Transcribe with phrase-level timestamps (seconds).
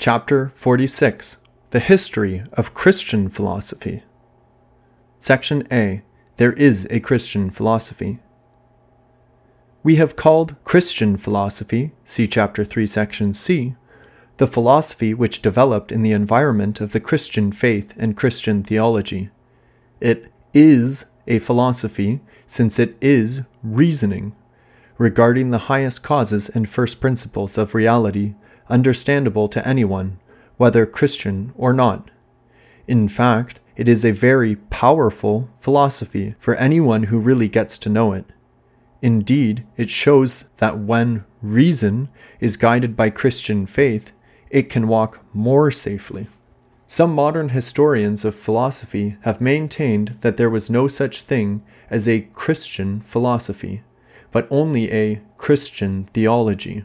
[0.00, 1.38] Chapter 46
[1.72, 4.04] The History of Christian Philosophy.
[5.18, 6.02] Section A
[6.36, 8.20] There is a Christian Philosophy.
[9.82, 13.74] We have called Christian philosophy, see Chapter 3, Section C,
[14.36, 19.30] the philosophy which developed in the environment of the Christian faith and Christian theology.
[20.00, 24.36] It is a philosophy since it is reasoning
[24.96, 28.36] regarding the highest causes and first principles of reality
[28.68, 30.18] understandable to anyone,
[30.56, 32.10] whether Christian or not.
[32.86, 38.12] In fact, it is a very powerful philosophy for anyone who really gets to know
[38.12, 38.24] it.
[39.00, 42.08] Indeed, it shows that when reason
[42.40, 44.10] is guided by Christian faith,
[44.50, 46.26] it can walk more safely.
[46.86, 52.26] Some modern historians of philosophy have maintained that there was no such thing as a
[52.32, 53.82] Christian philosophy,
[54.32, 56.84] but only a Christian theology.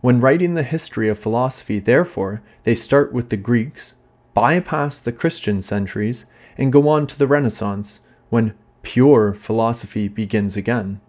[0.00, 3.94] When writing the history of philosophy, therefore, they start with the Greeks,
[4.32, 6.24] bypass the Christian centuries,
[6.56, 7.98] and go on to the Renaissance,
[8.30, 11.00] when pure philosophy begins again.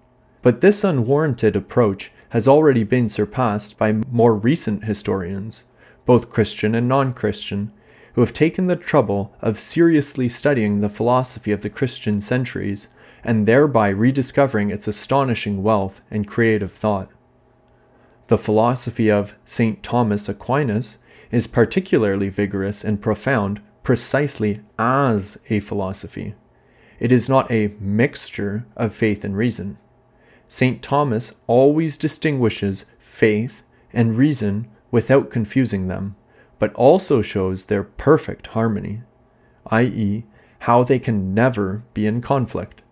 [0.41, 5.65] But this unwarranted approach has already been surpassed by more recent historians,
[6.05, 7.71] both Christian and non Christian,
[8.13, 12.87] who have taken the trouble of seriously studying the philosophy of the Christian centuries
[13.23, 17.09] and thereby rediscovering its astonishing wealth and creative thought.
[18.29, 19.81] The philosophy of St.
[19.81, 20.99] Thomas Aquinas
[21.31, 26.35] is particularly vigorous and profound precisely as a philosophy.
[26.99, 29.79] It is not a mixture of faith and reason.
[30.47, 30.83] St.
[30.83, 33.63] Thomas always distinguishes faith
[33.93, 36.15] and reason without confusing them,
[36.59, 39.01] but also shows their perfect harmony,
[39.71, 40.23] i.e.,
[40.59, 42.83] how they can never be in conflict.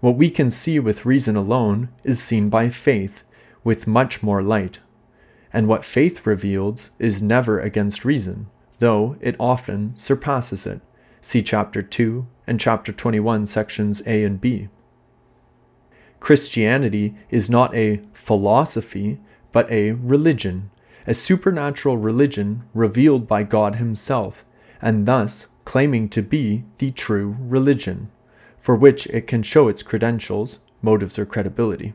[0.00, 3.22] What we can see with reason alone is seen by faith
[3.68, 4.78] with much more light.
[5.52, 8.46] And what faith reveals is never against reason,
[8.78, 10.80] though it often surpasses it.
[11.20, 14.68] See chapter 2 and chapter 21, sections A and B.
[16.18, 19.20] Christianity is not a philosophy,
[19.52, 20.70] but a religion,
[21.06, 24.46] a supernatural religion revealed by God Himself,
[24.80, 28.08] and thus claiming to be the true religion,
[28.62, 31.92] for which it can show its credentials, motives, or credibility.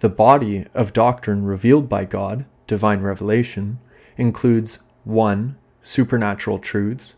[0.00, 3.80] The body of doctrine revealed by God, divine revelation,
[4.16, 5.56] includes 1.
[5.82, 7.14] Supernatural truths,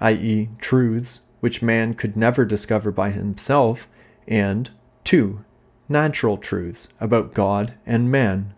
[0.00, 3.86] i.e., truths which man could never discover by himself,
[4.26, 4.70] and
[5.04, 5.44] 2.
[5.88, 8.54] Natural truths about God and man.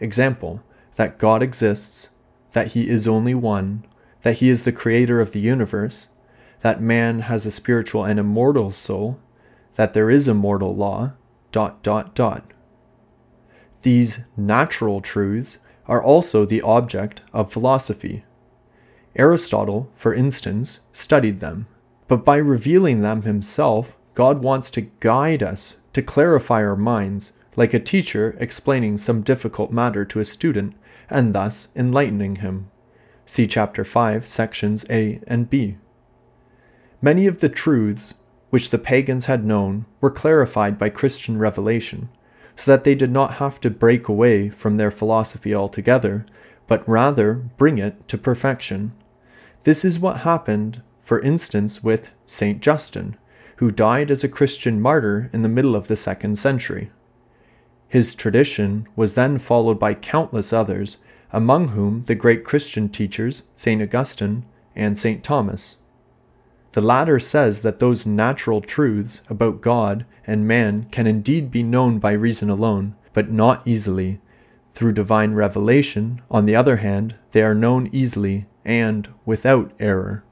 [0.00, 0.60] Example,
[0.96, 2.10] that God exists,
[2.52, 3.86] that he is only one,
[4.22, 6.08] that he is the creator of the universe,
[6.60, 9.18] that man has a spiritual and immortal soul,
[9.76, 11.12] that there is a mortal law,
[11.52, 12.52] dot dot dot.
[13.86, 18.24] These natural truths are also the object of philosophy.
[19.14, 21.68] Aristotle, for instance, studied them,
[22.08, 27.72] but by revealing them himself, God wants to guide us, to clarify our minds, like
[27.72, 30.74] a teacher explaining some difficult matter to a student
[31.08, 32.68] and thus enlightening him.
[33.24, 35.76] See chapter 5, sections A and B.
[37.00, 38.14] Many of the truths
[38.50, 42.08] which the pagans had known were clarified by Christian revelation,
[42.56, 46.26] so that they did not have to break away from their philosophy altogether,
[46.66, 48.92] but rather bring it to perfection.
[49.64, 52.60] This is what happened, for instance, with St.
[52.60, 53.16] Justin,
[53.56, 56.90] who died as a Christian martyr in the middle of the second century.
[57.88, 60.98] His tradition was then followed by countless others,
[61.32, 63.80] among whom the great Christian teachers St.
[63.80, 64.44] Augustine
[64.74, 65.22] and St.
[65.22, 65.76] Thomas.
[66.76, 71.98] The latter says that those natural truths about God and man can indeed be known
[71.98, 74.20] by reason alone, but not easily.
[74.74, 80.22] Through divine revelation, on the other hand, they are known easily and without error.